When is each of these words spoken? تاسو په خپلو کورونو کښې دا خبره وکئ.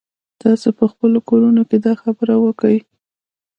تاسو 0.41 0.67
په 0.77 0.85
خپلو 0.91 1.17
کورونو 1.29 1.61
کښې 1.69 1.77
دا 1.85 1.93
خبره 2.03 2.35
وکئ. 2.43 2.77